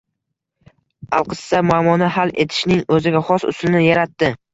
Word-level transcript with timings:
Alqissa, 1.17 1.59
muammoni 1.71 2.07
hal 2.15 2.33
etishning 2.45 2.81
o‘ziga 2.97 3.23
xos 3.29 3.47
usulini 3.53 3.83
yaratdi 3.85 4.33